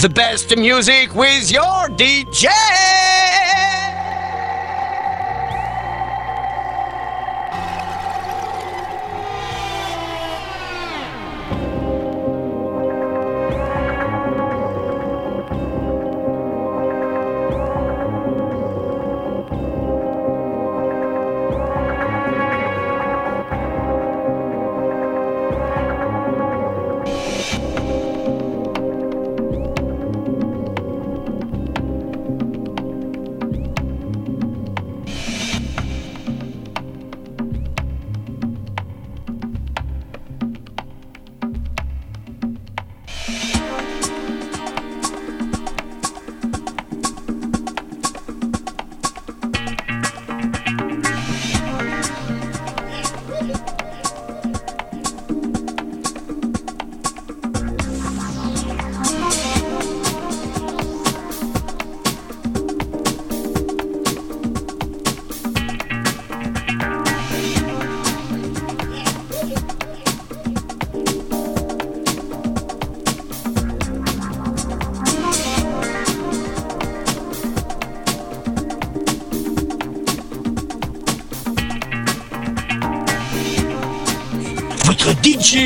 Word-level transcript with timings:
the 0.00 0.08
best 0.08 0.56
music 0.56 1.12
with 1.14 1.50
your 1.50 1.88
DJ. 1.88 2.97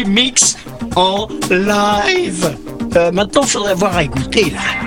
DJ 0.02 0.06
mix 0.06 0.56
en 0.96 1.28
live. 1.50 2.56
Euh, 2.96 3.10
maintenant, 3.12 3.42
faudrait 3.42 3.74
voir 3.74 3.96
à 3.96 4.04
écouter 4.04 4.50
là. 4.50 4.81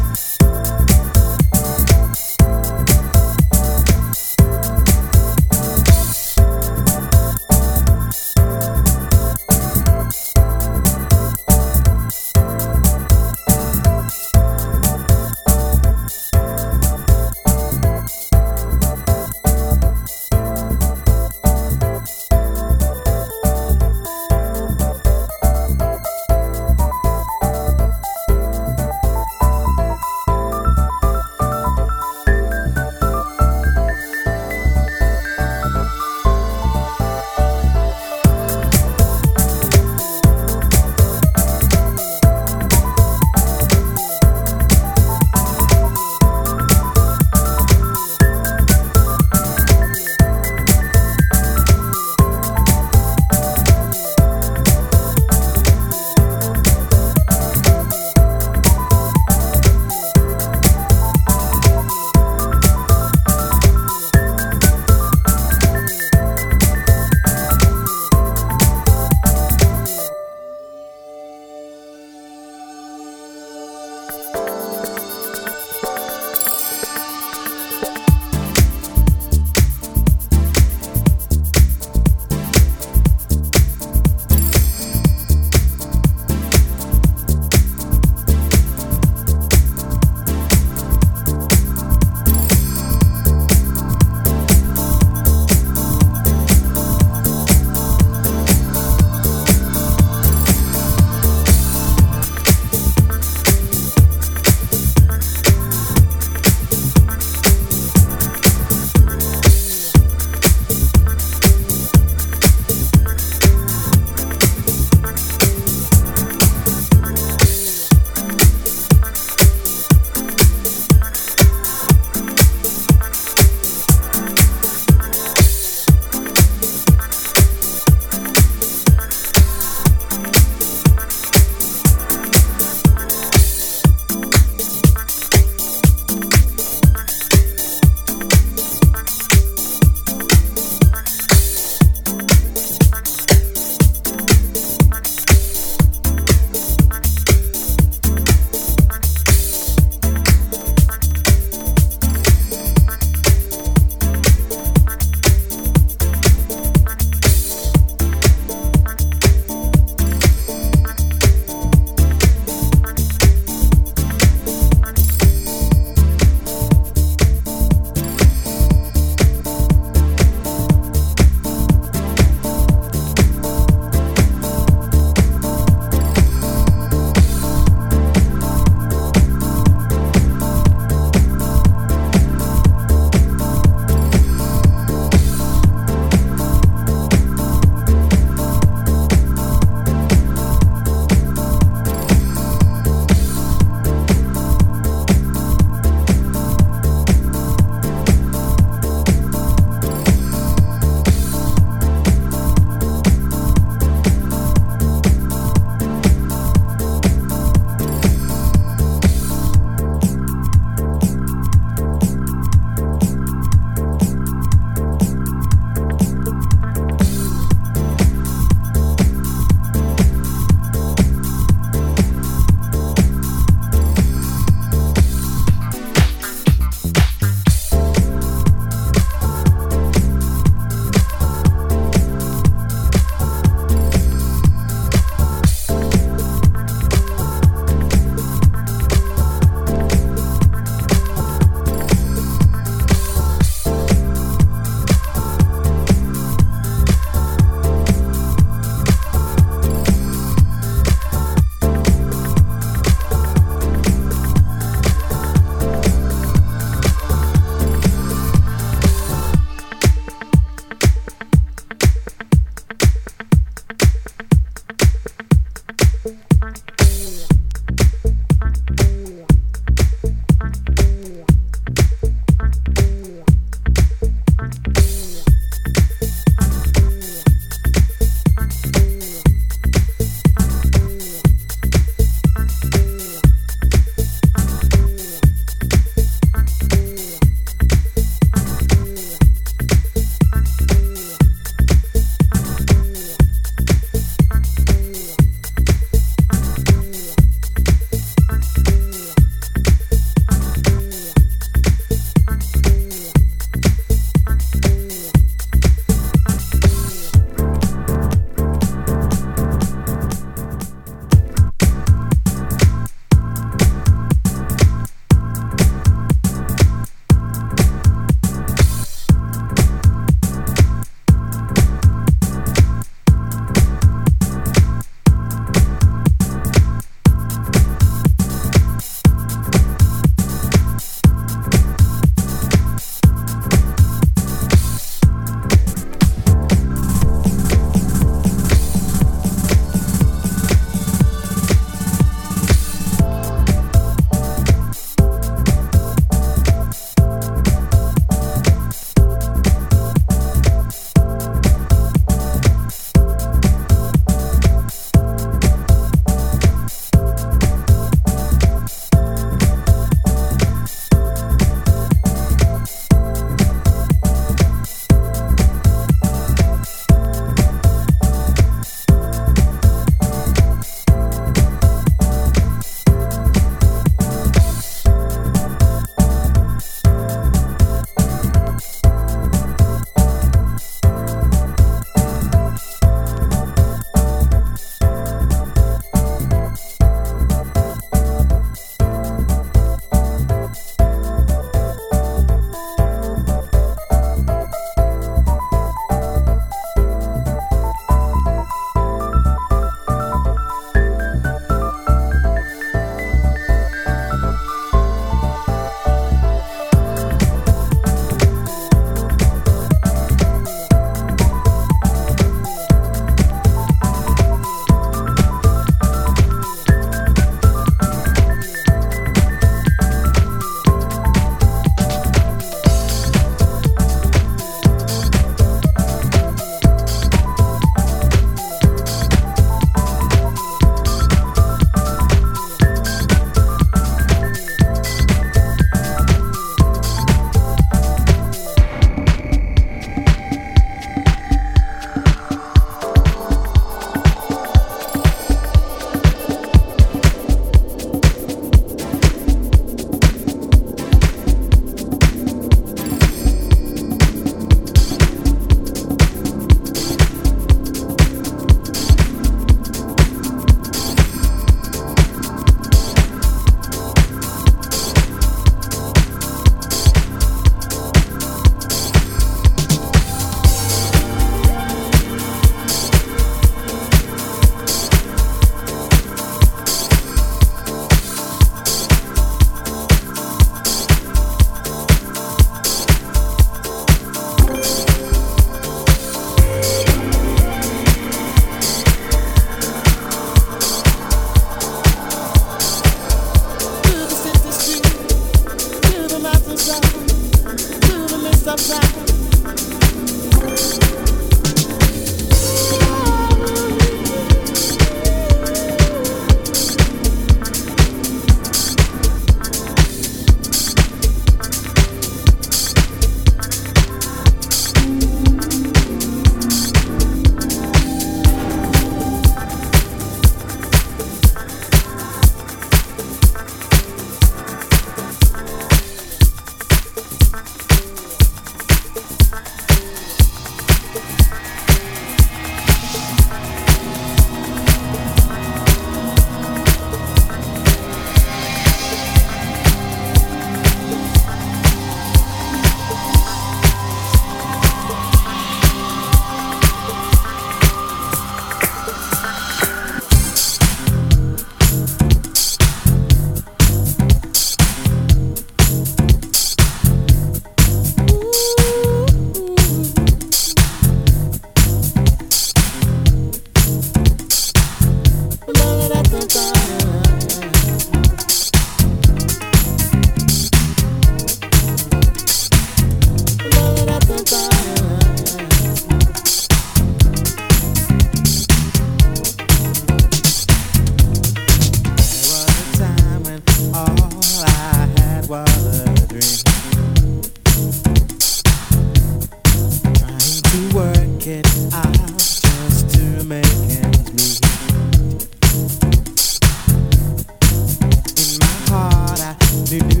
do 599.71 599.79
do 599.79 600.00